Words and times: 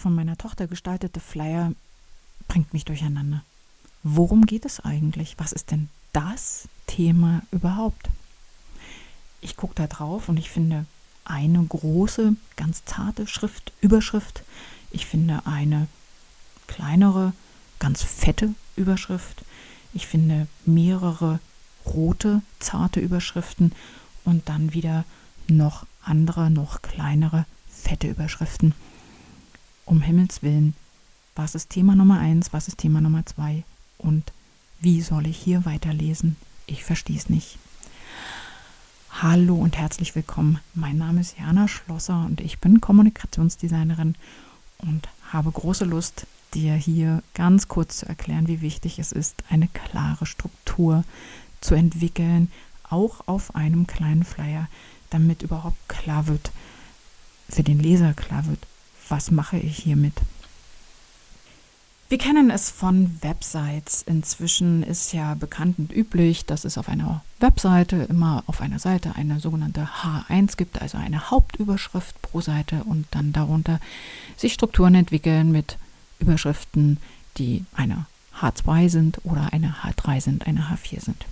von 0.00 0.14
meiner 0.14 0.36
Tochter 0.36 0.66
gestaltete 0.66 1.20
Flyer 1.20 1.72
bringt 2.48 2.72
mich 2.72 2.84
durcheinander. 2.84 3.44
Worum 4.02 4.46
geht 4.46 4.64
es 4.64 4.80
eigentlich? 4.80 5.34
Was 5.38 5.52
ist 5.52 5.70
denn 5.70 5.88
das 6.12 6.68
Thema 6.86 7.42
überhaupt? 7.52 8.08
Ich 9.42 9.56
gucke 9.56 9.74
da 9.74 9.86
drauf 9.86 10.28
und 10.28 10.38
ich 10.38 10.50
finde 10.50 10.86
eine 11.24 11.62
große, 11.62 12.34
ganz 12.56 12.84
zarte 12.86 13.26
Schrift, 13.26 13.72
Überschrift. 13.80 14.42
Ich 14.90 15.06
finde 15.06 15.42
eine 15.46 15.86
kleinere, 16.66 17.32
ganz 17.78 18.02
fette 18.02 18.54
Überschrift. 18.76 19.44
Ich 19.92 20.06
finde 20.06 20.46
mehrere 20.64 21.40
rote, 21.84 22.42
zarte 22.58 23.00
Überschriften 23.00 23.72
und 24.24 24.48
dann 24.48 24.72
wieder 24.72 25.04
noch 25.46 25.86
andere, 26.02 26.50
noch 26.50 26.82
kleinere, 26.82 27.44
fette 27.70 28.08
Überschriften. 28.08 28.74
Um 29.90 30.02
Himmels 30.02 30.44
Willen, 30.44 30.74
was 31.34 31.56
ist 31.56 31.70
Thema 31.70 31.96
Nummer 31.96 32.20
eins, 32.20 32.52
was 32.52 32.68
ist 32.68 32.78
Thema 32.78 33.00
Nummer 33.00 33.26
zwei 33.26 33.64
und 33.98 34.32
wie 34.80 35.00
soll 35.00 35.26
ich 35.26 35.36
hier 35.36 35.64
weiterlesen? 35.64 36.36
Ich 36.68 36.84
verstehe 36.84 37.16
es 37.16 37.28
nicht. 37.28 37.58
Hallo 39.10 39.56
und 39.56 39.76
herzlich 39.76 40.14
willkommen. 40.14 40.60
Mein 40.74 40.96
Name 40.96 41.20
ist 41.20 41.36
Jana 41.40 41.66
Schlosser 41.66 42.24
und 42.24 42.40
ich 42.40 42.60
bin 42.60 42.80
Kommunikationsdesignerin 42.80 44.14
und 44.78 45.08
habe 45.32 45.50
große 45.50 45.86
Lust, 45.86 46.24
dir 46.54 46.74
hier 46.74 47.24
ganz 47.34 47.66
kurz 47.66 47.98
zu 47.98 48.06
erklären, 48.06 48.46
wie 48.46 48.60
wichtig 48.60 49.00
es 49.00 49.10
ist, 49.10 49.42
eine 49.50 49.66
klare 49.66 50.24
Struktur 50.24 51.02
zu 51.60 51.74
entwickeln, 51.74 52.52
auch 52.88 53.26
auf 53.26 53.56
einem 53.56 53.88
kleinen 53.88 54.22
Flyer, 54.22 54.68
damit 55.10 55.42
überhaupt 55.42 55.88
klar 55.88 56.28
wird, 56.28 56.52
für 57.48 57.64
den 57.64 57.80
Leser 57.80 58.14
klar 58.14 58.46
wird, 58.46 58.64
was 59.10 59.30
mache 59.30 59.58
ich 59.58 59.76
hiermit. 59.78 60.14
Wir 62.10 62.18
kennen 62.18 62.50
es 62.50 62.70
von 62.70 63.16
Websites. 63.22 64.02
Inzwischen 64.02 64.82
ist 64.82 65.12
ja 65.12 65.34
bekannt 65.34 65.78
und 65.78 65.92
üblich, 65.92 66.44
dass 66.44 66.64
es 66.64 66.76
auf 66.76 66.88
einer 66.88 67.22
Webseite 67.38 67.96
immer 68.08 68.42
auf 68.46 68.60
einer 68.60 68.80
Seite 68.80 69.14
eine 69.14 69.38
sogenannte 69.38 69.88
H1 70.02 70.56
gibt, 70.56 70.82
also 70.82 70.98
eine 70.98 71.30
Hauptüberschrift 71.30 72.20
pro 72.20 72.40
Seite 72.40 72.82
und 72.82 73.06
dann 73.12 73.32
darunter 73.32 73.78
sich 74.36 74.54
Strukturen 74.54 74.96
entwickeln 74.96 75.52
mit 75.52 75.78
Überschriften, 76.18 76.98
die 77.36 77.64
eine 77.74 78.06
H2 78.40 78.88
sind 78.88 79.20
oder 79.22 79.52
eine 79.52 79.76
H3 79.84 80.20
sind, 80.20 80.46
eine 80.48 80.62
H4 80.62 81.00
sind. 81.00 81.26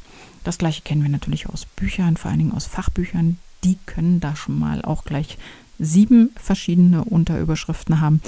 Das 0.45 0.59
gleiche 0.59 0.83
kennen 0.83 1.03
wir 1.03 1.11
natürlich 1.11 1.49
aus 1.49 1.65
Büchern, 1.65 2.17
vor 2.17 2.31
allen 2.31 2.39
Dingen 2.39 2.53
aus 2.53 2.67
Fachbüchern. 2.67 3.41
Die 3.65 3.79
können 3.87 4.21
da 4.21 4.37
schon 4.37 4.57
mal 4.57 4.83
auch 4.83 5.05
gleich 5.05 5.39
sieben 5.79 6.31
verschiedene 6.37 7.05
Unterüberschriften 7.05 8.01
haben. 8.01 8.21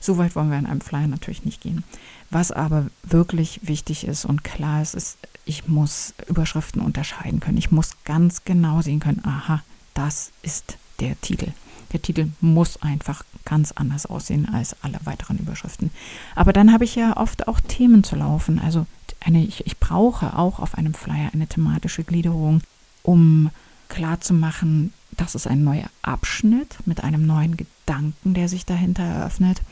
So 0.00 0.18
weit 0.18 0.36
wollen 0.36 0.50
wir 0.50 0.58
in 0.58 0.66
einem 0.66 0.80
Flyer 0.80 1.08
natürlich 1.08 1.44
nicht 1.44 1.60
gehen. 1.60 1.84
Was 2.30 2.52
aber 2.52 2.86
wirklich 3.02 3.60
wichtig 3.62 4.06
ist 4.06 4.24
und 4.24 4.44
klar 4.44 4.82
ist, 4.82 4.94
ist, 4.94 5.18
ich 5.44 5.68
muss 5.68 6.14
Überschriften 6.28 6.82
unterscheiden 6.82 7.40
können. 7.40 7.58
Ich 7.58 7.70
muss 7.70 7.92
ganz 8.04 8.44
genau 8.44 8.82
sehen 8.82 9.00
können, 9.00 9.22
aha, 9.24 9.62
das 9.94 10.32
ist 10.42 10.76
der 11.00 11.20
Titel. 11.20 11.52
Der 11.92 12.02
Titel 12.02 12.28
muss 12.40 12.82
einfach 12.82 13.24
ganz 13.44 13.72
anders 13.72 14.06
aussehen 14.06 14.48
als 14.52 14.76
alle 14.82 14.98
weiteren 15.04 15.38
Überschriften. 15.38 15.90
Aber 16.34 16.52
dann 16.52 16.72
habe 16.72 16.84
ich 16.84 16.96
ja 16.96 17.16
oft 17.16 17.46
auch 17.46 17.60
Themen 17.60 18.02
zu 18.02 18.16
laufen. 18.16 18.58
Also 18.58 18.86
eine, 19.20 19.44
ich, 19.44 19.66
ich 19.66 19.78
brauche 19.78 20.36
auch 20.36 20.58
auf 20.58 20.76
einem 20.76 20.94
Flyer 20.94 21.30
eine 21.32 21.46
thematische 21.46 22.02
Gliederung, 22.02 22.60
um 23.02 23.50
klarzumachen, 23.88 24.92
das 25.16 25.34
ist 25.34 25.46
ein 25.46 25.64
neuer 25.64 25.88
Abschnitt 26.02 26.76
mit 26.86 27.02
einem 27.02 27.26
neuen 27.26 27.56
Gedanken, 27.56 28.34
der 28.34 28.48
sich 28.48 28.66
dahinter 28.66 29.02
eröffnet. 29.02 29.62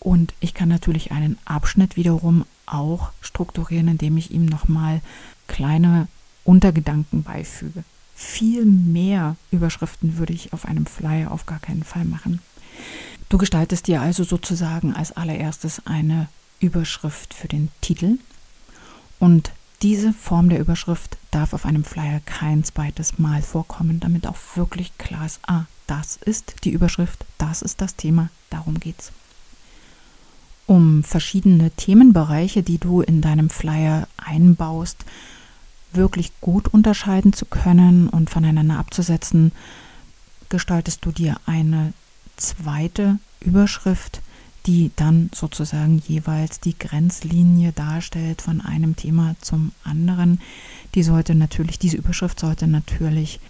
Und 0.00 0.34
ich 0.40 0.54
kann 0.54 0.68
natürlich 0.68 1.12
einen 1.12 1.38
Abschnitt 1.44 1.96
wiederum 1.96 2.44
auch 2.66 3.10
strukturieren, 3.20 3.88
indem 3.88 4.16
ich 4.16 4.30
ihm 4.30 4.46
nochmal 4.46 5.00
kleine 5.46 6.08
Untergedanken 6.44 7.22
beifüge. 7.22 7.84
Viel 8.14 8.64
mehr 8.64 9.36
Überschriften 9.50 10.18
würde 10.18 10.32
ich 10.32 10.52
auf 10.52 10.66
einem 10.66 10.86
Flyer 10.86 11.32
auf 11.32 11.46
gar 11.46 11.58
keinen 11.58 11.84
Fall 11.84 12.04
machen. 12.04 12.40
Du 13.28 13.38
gestaltest 13.38 13.86
dir 13.86 14.00
also 14.00 14.22
sozusagen 14.24 14.94
als 14.94 15.12
allererstes 15.12 15.86
eine 15.86 16.28
Überschrift 16.60 17.34
für 17.34 17.48
den 17.48 17.70
Titel 17.80 18.18
und 19.18 19.50
diese 19.84 20.14
Form 20.14 20.48
der 20.48 20.60
Überschrift 20.60 21.18
darf 21.30 21.52
auf 21.52 21.66
einem 21.66 21.84
Flyer 21.84 22.20
kein 22.24 22.64
zweites 22.64 23.18
Mal 23.18 23.42
vorkommen, 23.42 24.00
damit 24.00 24.26
auch 24.26 24.38
wirklich 24.54 24.96
klar 24.96 25.26
ist, 25.26 25.40
ah, 25.46 25.66
das 25.86 26.16
ist 26.16 26.54
die 26.64 26.70
Überschrift, 26.70 27.26
das 27.36 27.60
ist 27.60 27.82
das 27.82 27.94
Thema, 27.94 28.30
darum 28.48 28.80
geht's. 28.80 29.12
Um 30.66 31.04
verschiedene 31.04 31.70
Themenbereiche, 31.70 32.62
die 32.62 32.78
du 32.78 33.02
in 33.02 33.20
deinem 33.20 33.50
Flyer 33.50 34.08
einbaust, 34.16 35.04
wirklich 35.92 36.32
gut 36.40 36.68
unterscheiden 36.68 37.34
zu 37.34 37.44
können 37.44 38.08
und 38.08 38.30
voneinander 38.30 38.78
abzusetzen, 38.78 39.52
gestaltest 40.48 41.04
du 41.04 41.12
dir 41.12 41.36
eine 41.44 41.92
zweite 42.38 43.18
Überschrift, 43.40 44.22
die 44.66 44.90
dann 44.96 45.30
sozusagen 45.34 46.02
jeweils 46.06 46.60
die 46.60 46.78
Grenzlinie 46.78 47.72
darstellt 47.72 48.42
von 48.42 48.60
einem 48.60 48.96
Thema 48.96 49.36
zum 49.40 49.72
anderen. 49.84 50.40
Die 50.94 51.02
sollte 51.02 51.34
natürlich, 51.34 51.78
diese 51.78 51.96
Überschrift 51.96 52.40
sollte 52.40 52.66
natürlich 52.66 53.40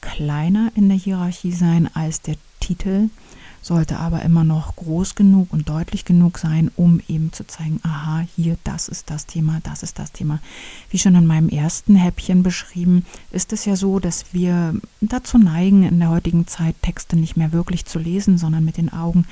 kleiner 0.00 0.70
in 0.74 0.88
der 0.88 0.98
Hierarchie 0.98 1.52
sein 1.52 1.88
als 1.94 2.20
der 2.20 2.36
Titel 2.60 3.08
sollte 3.64 3.98
aber 3.98 4.20
immer 4.22 4.44
noch 4.44 4.76
groß 4.76 5.14
genug 5.14 5.50
und 5.50 5.70
deutlich 5.70 6.04
genug 6.04 6.36
sein, 6.36 6.70
um 6.76 7.00
eben 7.08 7.32
zu 7.32 7.46
zeigen, 7.46 7.80
aha, 7.82 8.26
hier, 8.36 8.58
das 8.62 8.88
ist 8.88 9.08
das 9.08 9.24
Thema, 9.24 9.60
das 9.62 9.82
ist 9.82 9.98
das 9.98 10.12
Thema. 10.12 10.38
Wie 10.90 10.98
schon 10.98 11.14
in 11.14 11.24
meinem 11.24 11.48
ersten 11.48 11.96
Häppchen 11.96 12.42
beschrieben, 12.42 13.06
ist 13.30 13.54
es 13.54 13.64
ja 13.64 13.74
so, 13.74 14.00
dass 14.00 14.26
wir 14.32 14.74
dazu 15.00 15.38
neigen, 15.38 15.82
in 15.82 15.98
der 15.98 16.10
heutigen 16.10 16.46
Zeit 16.46 16.74
Texte 16.82 17.16
nicht 17.16 17.38
mehr 17.38 17.52
wirklich 17.52 17.86
zu 17.86 17.98
lesen, 17.98 18.36
sondern 18.36 18.66
mit 18.66 18.76
den 18.76 18.92
Augen 18.92 19.24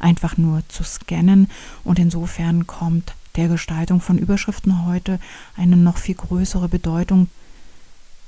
einfach 0.00 0.36
nur 0.36 0.62
zu 0.68 0.82
scannen. 0.82 1.48
Und 1.84 2.00
insofern 2.00 2.66
kommt 2.66 3.14
der 3.36 3.46
Gestaltung 3.46 4.00
von 4.00 4.18
Überschriften 4.18 4.84
heute 4.84 5.20
eine 5.56 5.76
noch 5.76 5.98
viel 5.98 6.16
größere 6.16 6.68
Bedeutung. 6.68 7.28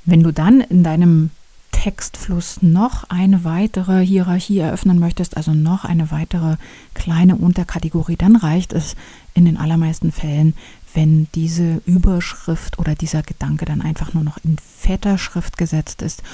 Wenn 0.05 0.23
du 0.23 0.33
dann 0.33 0.61
in 0.61 0.85
deinem 0.85 1.31
Textfluss 1.79 2.61
noch 2.61 3.05
eine 3.05 3.45
weitere 3.45 4.05
Hierarchie 4.05 4.59
eröffnen 4.59 4.99
möchtest, 4.99 5.37
also 5.37 5.55
noch 5.55 5.85
eine 5.85 6.11
weitere 6.11 6.57
kleine 6.93 7.37
Unterkategorie, 7.37 8.17
dann 8.17 8.35
reicht 8.35 8.73
es 8.73 8.97
in 9.33 9.45
den 9.45 9.57
allermeisten 9.57 10.11
Fällen, 10.11 10.55
wenn 10.93 11.29
diese 11.37 11.81
Überschrift 11.87 12.81
oder 12.81 12.97
dieser 12.97 13.23
Gedanke 13.23 13.65
dann 13.65 13.81
einfach 13.81 14.13
nur 14.13 14.25
noch 14.25 14.39
in 14.43 14.57
fetter 14.59 15.19
Schrift 15.19 15.57
gesetzt 15.57 16.03
ist 16.03 16.25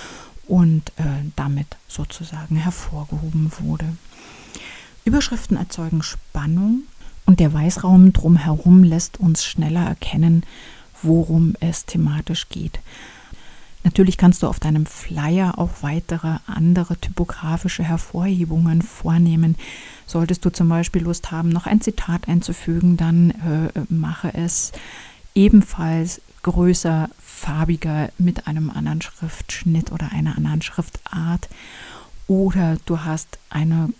und 0.48 0.88
äh, 0.96 1.02
damit 1.36 1.66
sozusagen 1.88 2.56
hervorgehoben 2.56 3.52
wurde. 3.58 3.84
Überschriften 5.04 5.58
erzeugen 5.58 6.02
Spannung 6.02 6.84
und 7.26 7.38
der 7.38 7.52
Weißraum 7.52 8.14
drumherum 8.14 8.82
lässt 8.82 9.20
uns 9.20 9.44
schneller 9.44 9.84
erkennen, 9.84 10.44
worum 11.02 11.52
es 11.60 11.84
thematisch 11.84 12.48
geht. 12.48 12.80
Natürlich 13.84 14.16
kannst 14.16 14.42
du 14.42 14.48
auf 14.48 14.58
deinem 14.58 14.86
Flyer 14.86 15.58
auch 15.58 15.70
weitere 15.82 16.38
andere 16.46 16.96
typografische 16.96 17.84
Hervorhebungen 17.84 18.80
vornehmen. 18.80 19.56
Solltest 20.06 20.44
du 20.44 20.50
zum 20.50 20.70
Beispiel 20.70 21.02
Lust 21.02 21.30
haben, 21.30 21.50
noch 21.50 21.66
ein 21.66 21.82
Zitat 21.82 22.26
einzufügen, 22.26 22.96
dann 22.96 23.30
äh, 23.30 23.80
mache 23.90 24.32
es 24.34 24.72
ebenfalls 25.34 26.22
größer, 26.42 27.10
farbiger 27.20 28.10
mit 28.16 28.46
einem 28.46 28.70
anderen 28.70 29.02
Schriftschnitt 29.02 29.92
oder 29.92 30.12
einer 30.12 30.36
anderen 30.36 30.62
Schriftart. 30.62 31.48
Oder 32.26 32.78
du 32.86 33.00
hast 33.00 33.38
eine 33.50 33.90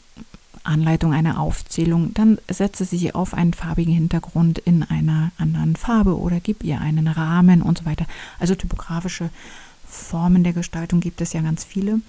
Anleitung, 0.63 1.13
eine 1.13 1.39
Aufzählung, 1.39 2.15
dann 2.15 2.39
setze 2.49 2.87
sie 2.87 3.15
auf 3.15 3.35
einen 3.35 3.53
farbigen 3.53 3.93
Hintergrund 3.93 4.59
in 4.61 4.83
einer 4.83 5.31
anderen 5.37 5.77
Farbe 5.77 6.19
oder 6.19 6.41
gib 6.41 6.65
ihr 6.65 6.81
einen 6.81 7.07
Rahmen 7.07 7.61
und 7.61 7.79
so 7.79 7.85
weiter. 7.85 8.07
Also 8.39 8.55
typografische 8.55 9.29
Formen 9.95 10.45
der 10.45 10.53
Gestaltung 10.53 11.01
gibt 11.01 11.21
es 11.21 11.33
ja 11.33 11.41
ganz 11.41 11.65
viele. 11.65 12.01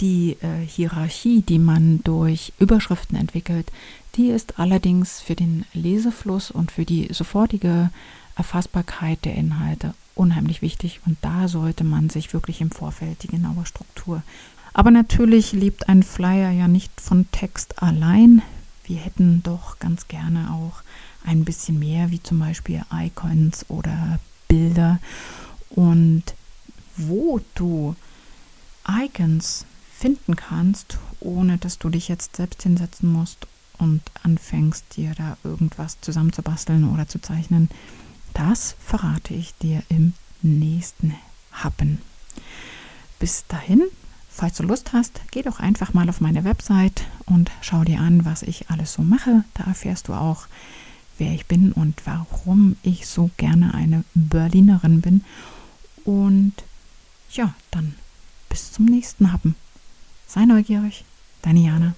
Die 0.00 0.36
äh, 0.40 0.66
Hierarchie, 0.66 1.42
die 1.42 1.58
man 1.58 2.00
durch 2.04 2.52
Überschriften 2.58 3.16
entwickelt, 3.16 3.70
die 4.16 4.28
ist 4.28 4.58
allerdings 4.58 5.20
für 5.20 5.34
den 5.34 5.64
Lesefluss 5.72 6.50
und 6.50 6.70
für 6.70 6.84
die 6.84 7.08
sofortige 7.12 7.90
Erfassbarkeit 8.36 9.24
der 9.24 9.34
Inhalte 9.34 9.94
unheimlich 10.14 10.62
wichtig 10.62 11.00
und 11.06 11.16
da 11.22 11.48
sollte 11.48 11.84
man 11.84 12.10
sich 12.10 12.32
wirklich 12.32 12.60
im 12.60 12.70
Vorfeld 12.70 13.22
die 13.22 13.28
genaue 13.28 13.64
Struktur. 13.64 14.22
Aber 14.74 14.90
natürlich 14.90 15.52
lebt 15.52 15.88
ein 15.88 16.02
Flyer 16.02 16.50
ja 16.50 16.68
nicht 16.68 17.00
von 17.00 17.26
Text 17.30 17.82
allein. 17.82 18.42
Wir 18.84 18.98
hätten 18.98 19.42
doch 19.42 19.78
ganz 19.78 20.08
gerne 20.08 20.50
auch 20.52 20.82
ein 21.24 21.44
bisschen 21.44 21.78
mehr, 21.78 22.10
wie 22.10 22.22
zum 22.22 22.38
Beispiel 22.38 22.82
Icons 22.92 23.66
oder 23.68 24.18
Bilder. 24.48 24.98
Und 25.70 26.24
wo 27.08 27.40
du 27.54 27.96
Icons 28.88 29.64
finden 29.96 30.36
kannst, 30.36 30.98
ohne 31.20 31.58
dass 31.58 31.78
du 31.78 31.88
dich 31.88 32.08
jetzt 32.08 32.36
selbst 32.36 32.62
hinsetzen 32.62 33.10
musst 33.10 33.46
und 33.78 34.02
anfängst 34.22 34.96
dir 34.96 35.14
da 35.14 35.36
irgendwas 35.44 36.00
zusammenzubasteln 36.00 36.88
oder 36.92 37.06
zu 37.06 37.20
zeichnen, 37.20 37.68
das 38.34 38.74
verrate 38.84 39.34
ich 39.34 39.54
dir 39.58 39.82
im 39.88 40.14
nächsten 40.42 41.14
Happen. 41.52 41.98
Bis 43.18 43.44
dahin, 43.46 43.82
falls 44.28 44.56
du 44.56 44.64
Lust 44.64 44.92
hast, 44.92 45.20
geh 45.30 45.42
doch 45.42 45.60
einfach 45.60 45.94
mal 45.94 46.08
auf 46.08 46.20
meine 46.20 46.44
Website 46.44 47.04
und 47.26 47.50
schau 47.60 47.84
dir 47.84 48.00
an, 48.00 48.24
was 48.24 48.42
ich 48.42 48.70
alles 48.70 48.94
so 48.94 49.02
mache. 49.02 49.44
Da 49.54 49.64
erfährst 49.64 50.08
du 50.08 50.14
auch, 50.14 50.46
wer 51.18 51.32
ich 51.32 51.46
bin 51.46 51.72
und 51.72 52.02
warum 52.04 52.76
ich 52.82 53.06
so 53.06 53.30
gerne 53.36 53.74
eine 53.74 54.04
Berlinerin 54.14 55.00
bin. 55.00 55.24
Und 56.04 56.54
ja, 57.36 57.54
dann 57.70 57.94
bis 58.48 58.72
zum 58.72 58.84
nächsten 58.84 59.32
Happen. 59.32 59.54
Sei 60.26 60.44
neugierig, 60.44 61.04
deine 61.42 61.60
Jana. 61.60 61.94